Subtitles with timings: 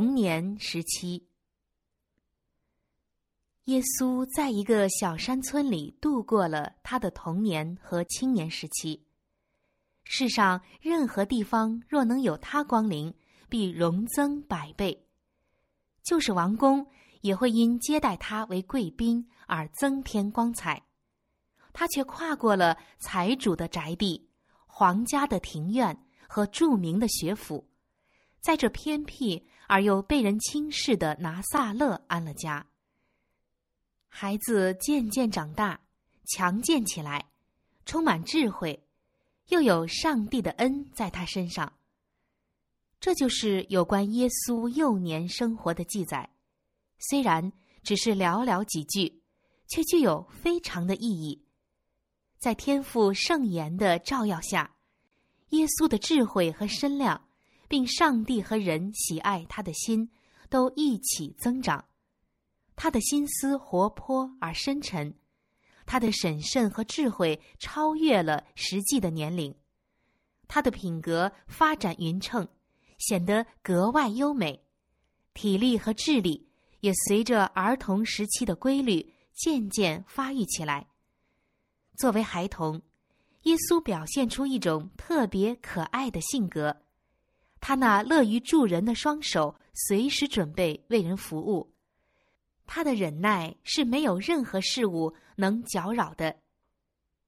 [0.00, 1.28] 童年时期。
[3.64, 9.04] 耶稣在一个小山村里度过了他的童年和青年时期。
[10.04, 13.14] 世上任何地方若能有他光临，
[13.50, 14.90] 必荣增百倍；
[16.02, 16.86] 就是王宫，
[17.20, 20.82] 也会因接待他为贵宾而增添光彩。
[21.74, 24.30] 他却跨过了财主的宅地、
[24.64, 27.68] 皇家的庭院和著名的学府。
[28.40, 32.66] 在这偏僻而又被人轻视的拿撒勒安了家。
[34.08, 35.80] 孩子渐渐长大，
[36.26, 37.30] 强健起来，
[37.86, 38.84] 充满智慧，
[39.46, 41.72] 又有上帝的恩在他身上。
[42.98, 46.28] 这就是有关耶稣幼年生活的记载，
[46.98, 47.52] 虽然
[47.84, 49.22] 只是寥寥几句，
[49.68, 51.46] 却具有非常的意义。
[52.40, 54.74] 在天父圣言的照耀下，
[55.50, 57.28] 耶稣的智慧和身量。
[57.70, 60.10] 并上帝和人喜爱他的心
[60.48, 61.84] 都一起增长，
[62.74, 65.14] 他的心思活泼而深沉，
[65.86, 69.54] 他的审慎和智慧超越了实际的年龄，
[70.48, 72.48] 他的品格发展匀称，
[72.98, 74.64] 显得格外优美，
[75.32, 76.48] 体力和智力
[76.80, 80.88] 也随着儿童时期的规律渐渐发育起来。
[81.96, 82.82] 作为孩童，
[83.42, 86.82] 耶稣表现出一种特别可爱的性格。
[87.60, 91.72] 他那乐于助人的双手，随时准备为人服务。
[92.66, 96.36] 他的忍耐是没有任何事物能搅扰的。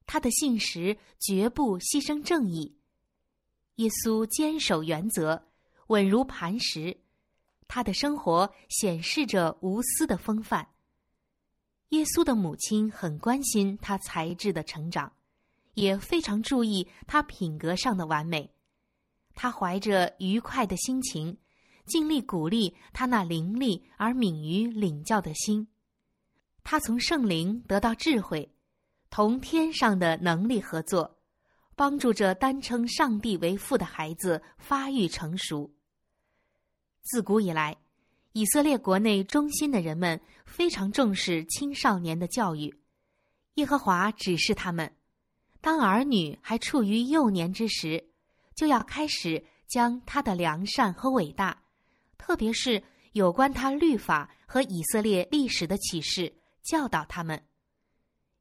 [0.05, 2.77] 他的信实绝不牺牲正义。
[3.75, 5.47] 耶稣坚守原则，
[5.87, 6.97] 稳如磐石。
[7.67, 10.67] 他的生活显示着无私的风范。
[11.89, 15.11] 耶稣的母亲很关心他才智的成长，
[15.73, 18.51] 也非常注意他品格上的完美。
[19.35, 21.37] 他怀着愉快的心情，
[21.85, 25.67] 尽力鼓励他那伶俐而敏于领教的心。
[26.63, 28.53] 他从圣灵得到智慧，
[29.09, 31.19] 同天上的能力合作，
[31.75, 35.73] 帮助着单称上帝为父的孩子发育成熟。
[37.01, 37.75] 自古以来，
[38.31, 42.73] 以色列国内中心的人们非常重视青少年的教育。
[43.55, 44.95] 耶和华指示他们，
[45.59, 48.12] 当儿女还处于幼年之时。
[48.55, 51.63] 就要开始将他的良善和伟大，
[52.17, 52.83] 特别是
[53.13, 56.31] 有关他律法和以色列历史的启示
[56.61, 57.43] 教导他们，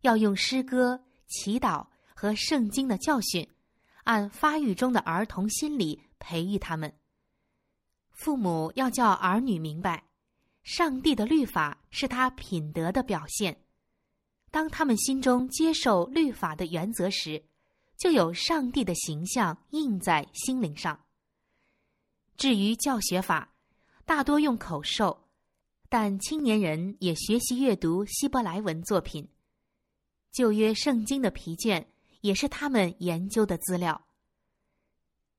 [0.02, 3.48] 要用诗歌、祈祷和圣经的教训，
[4.04, 6.92] 按发育中的儿童心理培育他们。
[8.10, 10.04] 父母要叫儿女明白，
[10.62, 13.64] 上帝的律法是他品德的表现。
[14.50, 17.42] 当他们心中接受律法的原则时。
[18.02, 20.98] 就有上帝的形象印在心灵上。
[22.36, 23.54] 至于教学法，
[24.04, 25.28] 大多用口授，
[25.88, 29.28] 但青年人也学习阅读希伯来文作品。
[30.32, 31.92] 旧约圣经的皮卷
[32.22, 34.04] 也是他们研究的资料。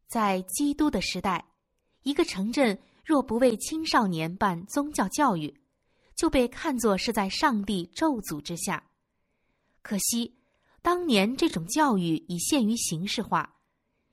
[0.07, 1.44] 在基督的时代，
[2.03, 5.53] 一个城镇若不为青少年办宗教教育，
[6.16, 8.81] 就被看作是在上帝咒诅之下。
[9.81, 10.34] 可惜。
[10.83, 13.55] 当年这种教育已限于形式化，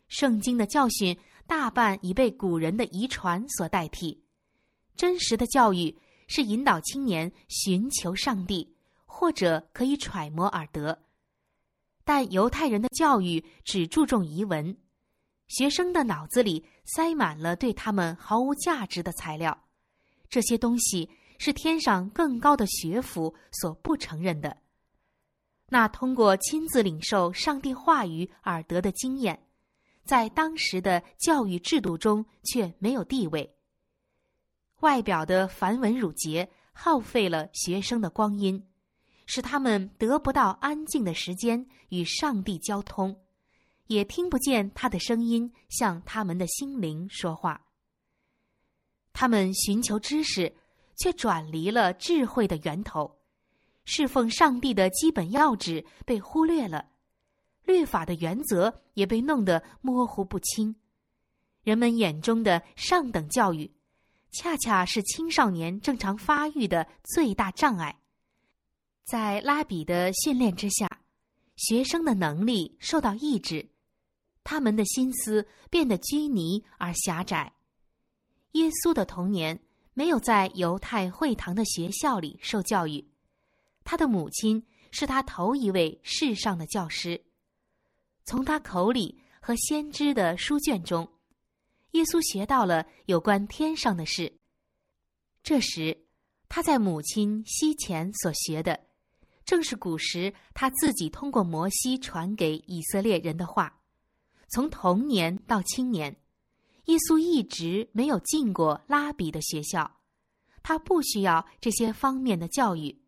[0.07, 4.23] 圣经的教训大半已被古人的遗传所代替。
[4.95, 5.99] 真实的教育
[6.29, 8.73] 是引导青年寻求上帝，
[9.05, 10.97] 或者可以揣摩而得。
[12.05, 14.77] 但犹太人的教育只注重遗文，
[15.49, 19.67] 学生的脑子里塞满了对他们毫无价值的材料，
[20.29, 24.57] 这些东西是天上更高的学府所不承认的。
[25.73, 29.47] 那通过亲自领受上帝话语而得的经验，
[30.05, 33.55] 在当时的教育制度中却没有地位。
[34.81, 38.67] 外表的繁文缛节耗费了学生的光阴，
[39.27, 43.17] 使他们得不到安静的时间与上帝交通，
[43.87, 47.65] 也听不见他的声音向他们的心灵说话。
[49.13, 50.53] 他们寻求知识，
[50.97, 53.20] 却转离了智慧的源头。
[53.93, 56.91] 侍奉上帝的基本要旨被忽略了，
[57.65, 60.77] 律法的原则也被弄得模糊不清。
[61.65, 63.69] 人们眼中的上等教育，
[64.31, 67.99] 恰恰是青少年正常发育的最大障碍。
[69.05, 70.89] 在拉比的训练之下，
[71.57, 73.71] 学生的能力受到抑制，
[74.45, 77.55] 他们的心思变得拘泥而狭窄。
[78.53, 79.61] 耶稣的童年
[79.95, 83.10] 没有在犹太会堂的学校里受教育。
[83.85, 87.25] 他的母亲是他头一位世上的教师，
[88.25, 91.09] 从他口里和先知的书卷中，
[91.93, 94.39] 耶稣学到了有关天上的事。
[95.43, 96.07] 这时，
[96.49, 98.79] 他在母亲西前所学的，
[99.45, 103.81] 正是古时他自己通过摩西传给以色列人的话。
[104.51, 106.15] 从童年到青年，
[106.87, 109.99] 耶稣一直没有进过拉比的学校，
[110.63, 113.00] 他不需要这些方面的教育，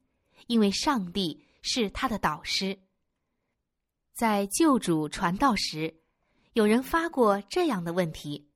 [0.47, 2.79] 因为上帝是他的导师。
[4.12, 5.94] 在救主传道时，
[6.53, 8.49] 有人发过这样的问题：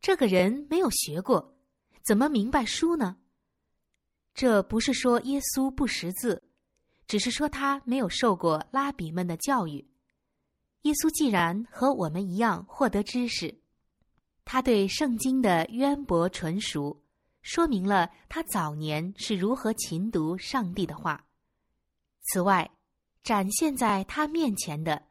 [0.00, 1.56] 这个人没有学过，
[2.02, 3.18] 怎么明白书呢？
[4.34, 6.42] 这不是说耶稣不识字，
[7.06, 9.86] 只是说他没有受过拉比们的教育。
[10.82, 13.60] 耶稣既然和我们一样获得知识，
[14.44, 17.01] 他对圣经的渊博纯熟，
[17.42, 21.26] 说明了他早年是如何勤读上帝的话。
[22.22, 22.70] 此外，
[23.22, 25.02] 展现在他面前的，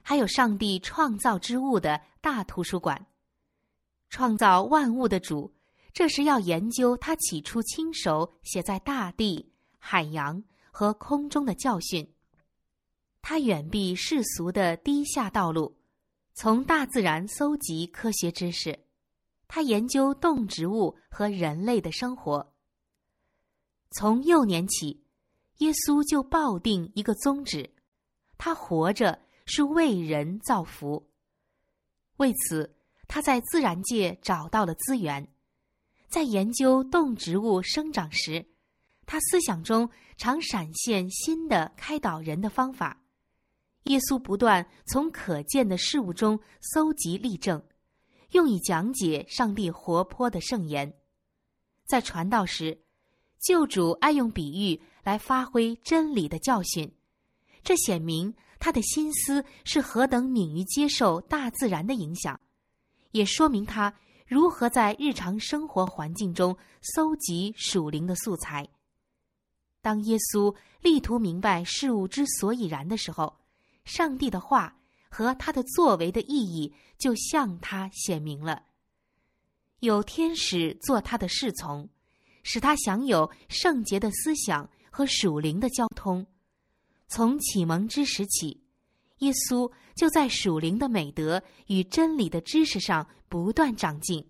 [0.00, 3.06] 还有上帝创造之物的大图书馆。
[4.08, 5.52] 创造万物的主，
[5.92, 12.12] 这是要研究他起初亲手写在大地、海洋和空中的教训。
[13.22, 15.76] 他远避世俗的低下道路，
[16.34, 18.78] 从大自然搜集科学知识。
[19.52, 22.54] 他研究动植物和人类的生活。
[23.90, 25.02] 从幼年起。
[25.58, 27.68] 耶稣就抱定一个宗旨：
[28.38, 31.10] 他活着是为人造福。
[32.16, 32.76] 为此，
[33.06, 35.28] 他在自然界找到了资源。
[36.08, 38.46] 在研究动植物生长时，
[39.04, 43.02] 他思想中常闪现新的开导人的方法。
[43.82, 47.62] 耶稣不断从可见的事物中搜集例证，
[48.32, 50.92] 用以讲解上帝活泼的圣言。
[51.86, 52.82] 在传道时，
[53.38, 54.80] 救主爱用比喻。
[55.02, 56.94] 来发挥真理的教训，
[57.64, 62.38] 这显明他的心思是何等敏于接受大自然的影响，
[63.12, 63.92] 也说明他
[64.26, 68.68] 如何在日常生活环境中搜集属灵的素材。
[69.80, 73.34] 当耶稣力图明白事物之所以然的时候，
[73.86, 74.76] 上帝的话
[75.10, 78.62] 和他的作为的意义就向他显明了。
[79.80, 81.86] 有天使做他的侍从，
[82.42, 84.70] 使他享有圣洁的思想。
[84.92, 86.26] 和属灵的交通，
[87.06, 88.60] 从启蒙之时起，
[89.18, 94.28] 耶稣就在属灵的美德与真理的知识上不断长进。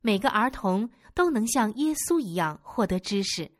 [0.00, 3.50] 每个儿童都能像耶稣一样获得知识。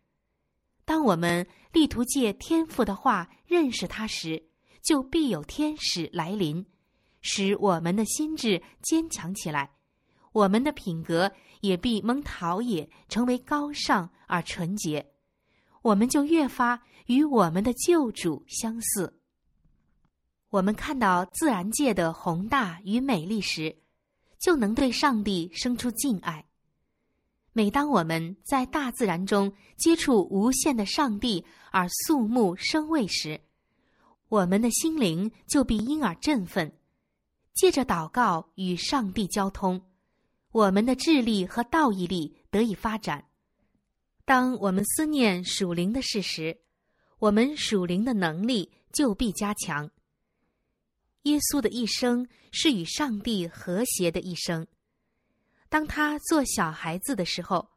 [0.85, 4.41] 当我们力图借天赋的话认识他时，
[4.83, 6.67] 就必有天使来临，
[7.21, 9.71] 使我们的心智坚强起来，
[10.33, 15.13] 我们的品格也必蒙陶冶，成为高尚而纯洁。
[15.83, 19.19] 我们就越发与我们的救主相似。
[20.51, 23.77] 我们看到自然界的宏大与美丽时，
[24.39, 26.45] 就能对上帝生出敬爱。
[27.53, 33.41] 每当我们在大自然中接触无限的上帝而肃穆生畏时，
[34.33, 36.73] 我们的心灵就必因而振奋。
[37.53, 39.91] 借着祷告与上帝交通，
[40.53, 43.29] 我们的智力和道义力得以发展。
[44.25, 46.59] 当我们思念属灵的事时，
[47.19, 49.91] 我们属灵的能力就必加强。
[51.25, 54.67] 耶稣的一生是与上帝和谐的一生。
[55.69, 57.69] 当他做小孩子的时候，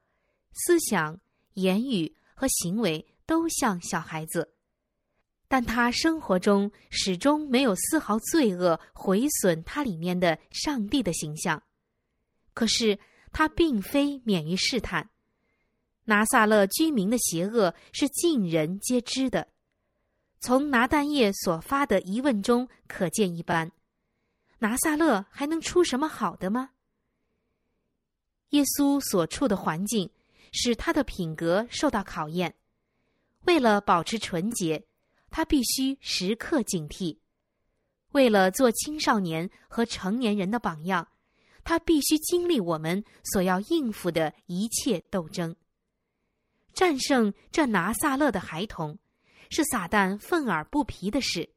[0.53, 1.19] 思想、
[1.55, 4.54] 言语和行为都像小孩子，
[5.47, 11.61] 但他生活中始终没有丝毫罪恶毁损他里面的上帝的形象。
[12.53, 12.97] 可是
[13.31, 15.09] 他并非免于试探。
[16.05, 19.47] 拿撒勒居民的邪恶是尽人皆知的，
[20.39, 23.71] 从拿但业所发的疑问中可见一斑。
[24.59, 26.69] 拿撒勒还能出什么好的吗？
[28.49, 30.09] 耶稣所处的环境
[30.51, 32.55] 使他的品格受到考验，
[33.45, 34.85] 为了保持纯洁，
[35.35, 37.17] 他必须时刻警惕；
[38.13, 41.05] 为了做青少年和成年人的榜样，
[41.65, 45.53] 他必须经历我们所要应付的一切斗争。
[46.73, 48.97] 战胜这拿撒勒的孩童，
[49.49, 51.49] 是撒旦愤而不疲的事。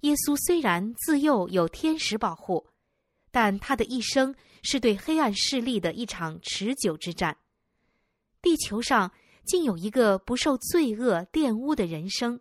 [0.00, 2.66] 耶稣虽然自幼有天使保护，
[3.30, 7.36] 但他的一生是对黑暗势力的一场持久之战。
[8.40, 9.12] 地球上
[9.44, 12.40] 竟有一个不受罪恶玷污的人生，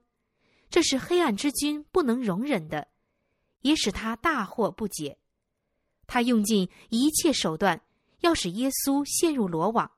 [0.69, 2.87] 这是黑暗之君不能容忍的，
[3.61, 5.17] 也使他大惑不解。
[6.05, 7.81] 他用尽一切手段，
[8.21, 9.91] 要使耶稣陷入罗网。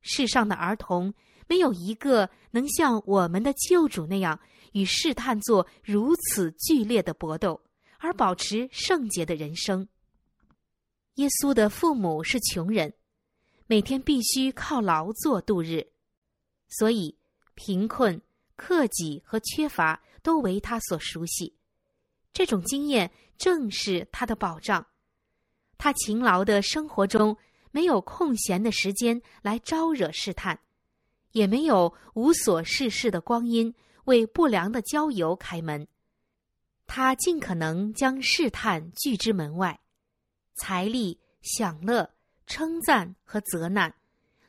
[0.00, 1.12] 世上的儿童
[1.46, 4.40] 没有一个能像我们的救主那样
[4.72, 7.60] 与试探做如此剧烈的搏斗，
[7.98, 9.86] 而保持圣洁的人生。
[11.14, 12.94] 耶稣的父母是穷人，
[13.66, 15.86] 每天必须靠劳作度日，
[16.68, 17.18] 所以
[17.54, 18.22] 贫困、
[18.60, 21.56] 克己和缺乏都为他所熟悉。
[22.30, 24.86] 这种经验正是他的保障。
[25.78, 27.34] 他勤劳的生活中
[27.70, 30.60] 没有空闲的时间来招惹试探，
[31.32, 33.74] 也没有无所事事的光阴
[34.04, 35.88] 为不良的交友开门。
[36.86, 39.80] 他尽可能将试探拒之门外，
[40.56, 42.10] 财力、享乐、
[42.46, 43.94] 称赞和责难，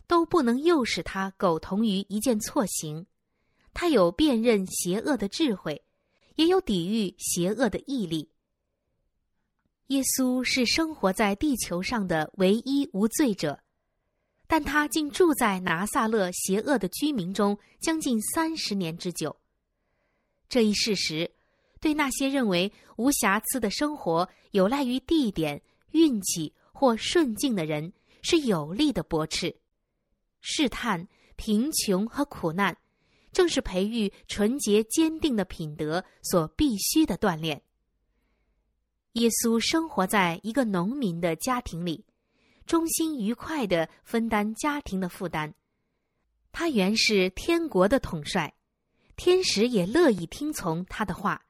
[0.05, 3.05] 都不能诱使他苟同于一件错行。
[3.73, 5.83] 他有辨认邪恶的智慧，
[6.35, 8.29] 也有抵御邪恶的毅力。
[9.87, 13.61] 耶稣是生活在地球上的唯一无罪者，
[14.47, 19.35] 但他竟住在拿撒勒邪恶的居民中将近三十年之久。
[20.47, 21.31] 这一事实。
[21.79, 25.59] 对那些认为无瑕疵的生活有赖于地点、
[25.93, 29.59] 运气或顺境的人，是有力的驳斥。
[30.41, 32.77] 试探、贫穷和苦难，
[33.31, 37.61] 正是培育纯洁坚定的品德所必须的锻炼。
[39.13, 42.05] 耶稣生活在一个农民的家庭里，
[42.65, 45.53] 衷心愉快的分担家庭的负担。
[46.53, 48.53] 他原是天国的统帅，
[49.15, 51.45] 天使也乐意听从他的话。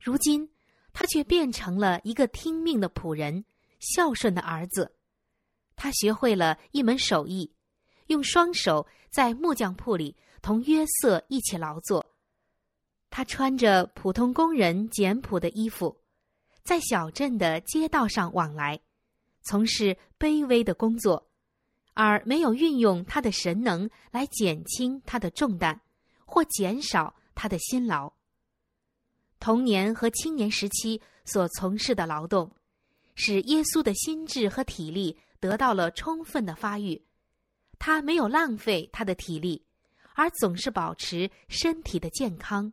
[0.00, 0.48] 如今，
[0.92, 3.44] 他却变成了一个听命的仆人，
[3.80, 4.94] 孝顺的儿子。
[5.76, 7.52] 他学会了一门手艺，
[8.06, 12.04] 用双手在木匠铺里同约瑟一起劳作。
[13.08, 15.98] 他穿着普通工人简朴的衣服，
[16.62, 18.78] 在小镇的街道上往来，
[19.40, 21.30] 从事卑微的工作，
[21.94, 25.80] 而没有运用他的神能来减轻他的重担，
[26.26, 28.12] 或减少他的辛劳。
[29.40, 32.54] 童年和青年时期所从事的劳动，
[33.14, 37.02] 使耶稣的心智和体力得到了充分的发育。
[37.78, 39.64] 他没有浪费他的体力，
[40.14, 42.72] 而总是保持身体的健康，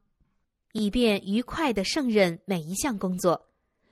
[0.71, 3.50] 以便愉快的胜任每一项工作，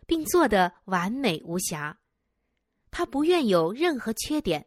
[0.07, 1.99] 并做得完美无瑕。
[2.89, 4.65] 他不愿有任何缺点，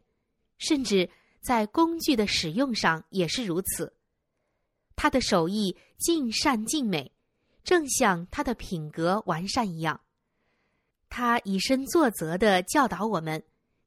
[0.59, 1.09] 甚至
[1.41, 3.95] 在工具的使用上也是如此。
[4.95, 7.11] 他的手艺尽善尽美。
[7.65, 10.01] 正像他的品格完善一样，
[11.09, 13.41] 他以身作则的教导我们：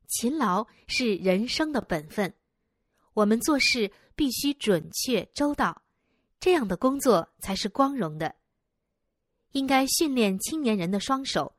[0.07, 2.33] 勤劳是人生的本分。
[3.13, 5.83] 我们做事必须准确周到，
[6.39, 8.35] 这样的工作才是光荣的。
[9.51, 11.55] 应该训练青年人的双手，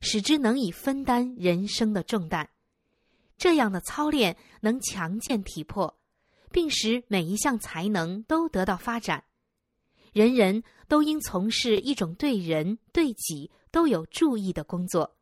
[0.00, 2.48] 使之能以分担人生的重担。
[3.36, 5.98] 这样的操练能强健体魄，
[6.52, 9.24] 并使每一项才能都得到发展。
[10.12, 15.16] 人人都应从事一种对人对己都有注意的工作。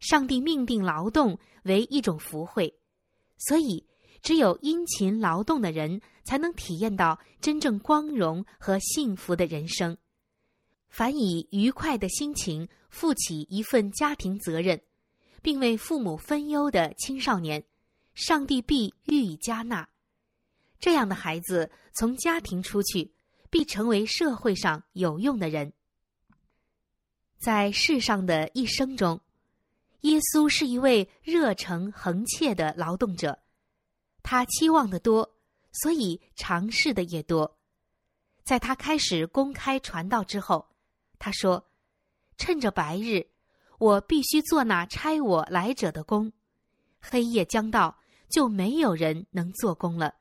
[0.00, 2.74] 上帝命定劳动为一种福惠，
[3.36, 3.86] 所以
[4.22, 9.96] 只有殷勤劳动的人才能体验到真正光荣和幸福的人生。
[10.88, 14.80] 凡以愉快的心情负起一份家庭责任，
[15.42, 17.62] 并为父母分忧的青少年，
[18.14, 19.88] 上帝必予以加纳。
[20.78, 23.12] 这样的孩子从家庭出去。
[23.52, 25.74] 必成为社会上有用的人。
[27.38, 29.20] 在世上的一生中，
[30.00, 33.38] 耶稣是一位热诚恒切的劳动者，
[34.22, 35.36] 他期望的多，
[35.72, 37.58] 所以尝试的也多。
[38.44, 40.68] 在他开始公开传道之后，
[41.18, 41.64] 他说
[42.36, 43.26] ：“趁着白日，
[43.78, 46.30] 我必须做那差我来者的工；
[47.00, 47.98] 黑夜将到，
[48.28, 50.14] 就没有人能做工了。”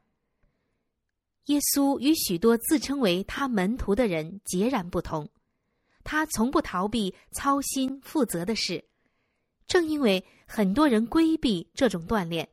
[1.46, 5.28] 耶稣与许多自称为他门徒的人截然不同，
[6.04, 8.86] 他从不逃避操心负责的事。
[9.66, 12.48] 正因为很多人规避这种锻炼，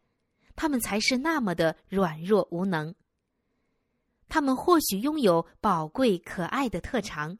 [0.58, 2.92] 他们才是那么的软弱无能。
[4.28, 7.38] 他们或许拥有宝贵可爱的特长，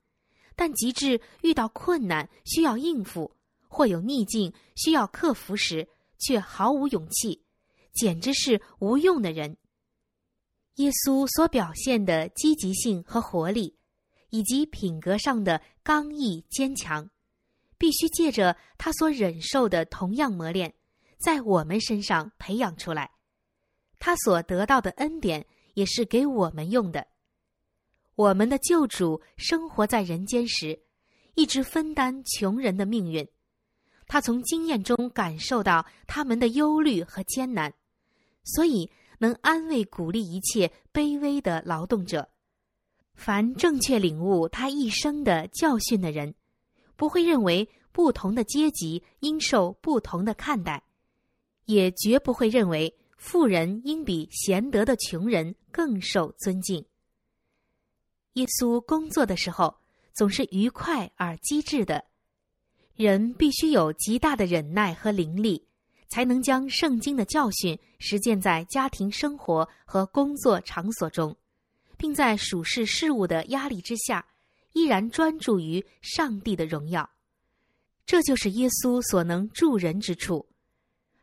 [0.55, 3.35] 但极致遇到困难需要应付，
[3.67, 5.89] 或有逆境需要克服时，
[6.21, 7.43] 却毫无勇气，
[7.93, 9.57] 简直是无用的人。
[10.77, 13.77] 耶稣所表现的积极性和活力，
[14.31, 17.11] 以及品格上的刚毅坚强，
[17.77, 20.73] 必须借着他所忍受的同样磨练，
[21.19, 23.11] 在我们身上培养出来。
[23.99, 25.45] 他所得到的恩典
[25.75, 27.07] 也是给我们用的。
[28.15, 30.81] 我们的救主生活在人间时，
[31.35, 33.29] 一直分担穷人的命运。
[34.07, 37.73] 他从经验中感受到他们的忧虑和艰难，
[38.43, 38.91] 所以。
[39.21, 42.31] 能安慰、鼓励一切卑微的劳动者。
[43.17, 46.33] 凡正确领悟他一生的教训的人，
[46.95, 50.85] 不会认为不同的阶级应受不同的看待，
[51.69, 56.83] 也绝不会认为富人应比贤德的穷人更受尊敬。
[58.35, 59.79] 耶稣工作的时候
[60.15, 62.03] 总是愉快而机智的，
[62.95, 65.63] 人必须有极大的忍耐和灵力，
[66.09, 71.37] 才能将圣经的教训实践在家庭生活和工作场所中，
[71.99, 74.27] 并在属世事务的压力之下，
[74.73, 77.09] 依然专注于上帝的荣耀。
[78.07, 80.47] 这就是耶稣所能助人之处，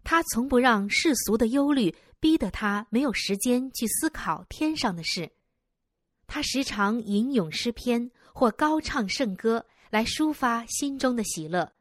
[0.06, 5.32] 他从不让世俗的忧虑逼得他没有时间去思考天上的事。
[6.28, 11.74] 他时常吟咏诗篇或高唱圣歌来抒发心中的喜乐。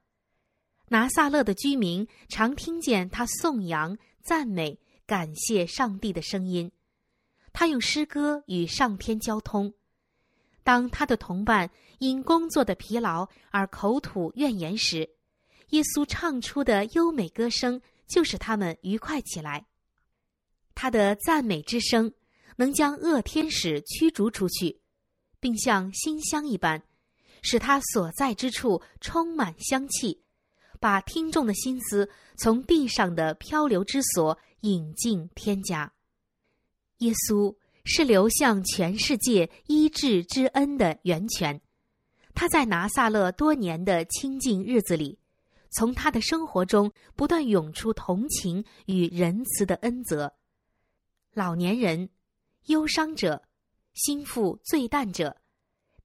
[0.88, 6.72] 拿撒勒的居民常听见他颂扬、赞美、感谢上帝的声音。
[7.52, 9.72] 他用诗歌与上天交通。
[10.62, 15.10] 当他的同伴因工作的疲劳而口吐怨言时，
[15.70, 19.66] 耶稣唱出的优美歌声就使他们愉快起来。
[20.74, 22.12] 他的赞美之声。
[22.56, 24.80] 能将恶天使驱逐出去，
[25.40, 26.80] 并像馨香一般，
[27.42, 30.22] 使他所在之处充满香气，
[30.78, 35.92] 把听众的心思从地上的漂流之所引进天家。
[36.98, 41.60] 耶稣是流向全世界医治之恩的源泉。
[42.34, 45.18] 他在拿撒勒多年的清净日子里，
[45.74, 50.34] 从他的生活中不断涌出同情与仁慈的恩泽。
[51.32, 52.08] 老年人。
[52.68, 53.42] 忧伤者、
[53.92, 55.36] 心腹醉淡者、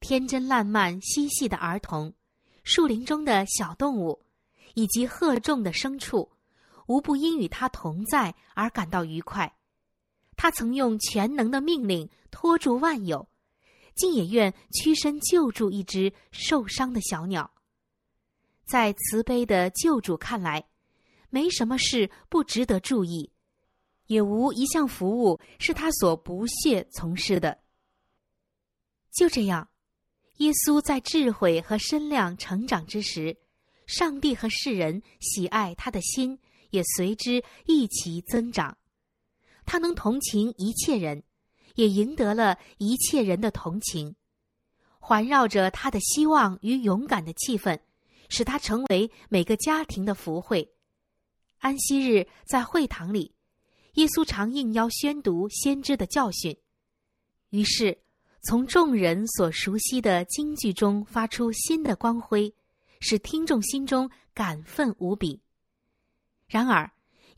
[0.01, 2.13] 天真烂漫嬉戏的儿童、
[2.65, 4.21] 树林中的小动物，
[4.73, 6.29] 以及贺众的牲畜，
[6.87, 9.55] 无不因与他同在而感到愉快。
[10.35, 13.29] 他曾用全能的命令拖住万有，
[13.95, 17.49] 竟也愿屈身救助一只受伤的小鸟。
[18.69, 20.63] 在慈悲的救主看来，
[21.31, 23.31] 没什么事不值得注意。
[24.05, 27.59] 也无一项服务是他所不屑从事的。
[29.11, 29.69] 就这样，
[30.37, 33.37] 耶稣在智慧和身量成长之时，
[33.87, 38.77] 上帝和世人喜爱他的心也随之一齐增长。
[39.65, 41.23] 他能同情一切人，
[41.75, 44.15] 也赢得了一切人的同情。
[44.99, 47.79] 环绕着他的希望与勇敢的气氛，
[48.29, 50.71] 使他成为每个家庭的福慧。
[51.57, 53.35] 安息日在会堂里。
[53.95, 56.55] 耶稣常应邀宣读先知的教训，
[57.49, 57.99] 于是
[58.43, 62.53] 从众人所熟悉的京剧中发出新的光辉，
[63.01, 65.41] 使听众心中感愤无比。
[66.47, 66.89] 然而，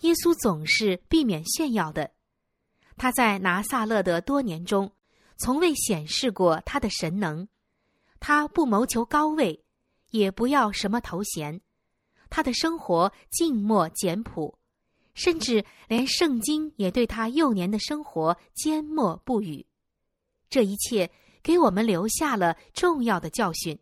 [0.02, 2.12] 耶稣总是避免炫耀的。
[2.98, 4.92] 他在拿撒勒的多年中，
[5.38, 7.48] 从未显示过他的神能。
[8.20, 9.61] 他不谋求高位，
[10.12, 11.60] 也不要什么头衔。
[12.30, 14.58] 他的生活静默简朴。
[15.14, 19.66] 甚至连圣经也对他幼年的生活缄默不语，
[20.50, 21.12] 这一切
[21.44, 23.78] 给我们留下了重要的教训：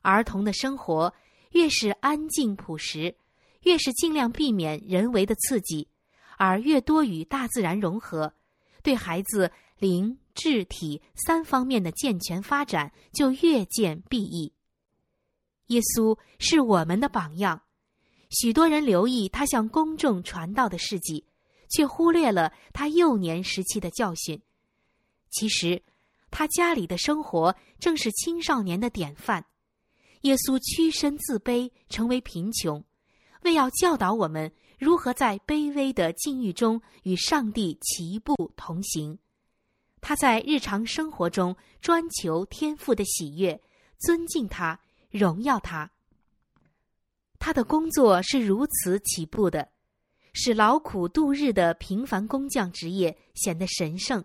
[0.00, 1.12] 儿童的生活
[1.50, 3.14] 越是安静朴实，
[3.64, 5.86] 越是尽量避免人为的刺激，
[6.38, 8.32] 而越多与大自然融合，
[8.82, 14.54] 对孩子灵智体三方面的健全发展就越见裨益。
[15.68, 17.62] 耶稣是我们的榜样。
[18.30, 21.24] 许多人留意他向公众传道的事迹，
[21.70, 24.42] 却忽略了他幼年时期的教训。
[25.30, 25.82] 其实，
[26.30, 29.46] 他家里的生活正是青少年的典范。
[30.22, 32.84] 耶稣屈身自卑，成为贫穷，
[33.44, 39.18] 为要教导我们如何在卑微的境遇中与上帝齐步同行。
[40.00, 43.60] 他在日常生活中专求天父的喜悦，
[43.98, 44.78] 尊敬他，
[45.10, 45.90] 荣耀他。
[47.38, 49.68] 他的工作是如此起步的，
[50.32, 54.24] 使劳苦度日的平凡工匠职业显得神圣。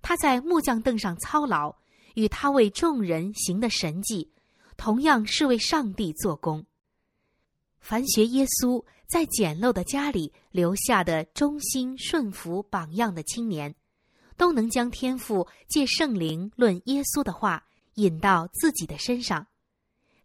[0.00, 1.76] 他在木匠凳上操劳，
[2.14, 4.32] 与他为众人行的神迹，
[4.76, 6.64] 同样是为上帝做工。
[7.80, 13.74] 凡学耶稣在简陋的家里留下的忠心顺服榜样的青年，
[14.36, 19.46] 都能将天赋借圣灵论耶稣的话引到自己的身上。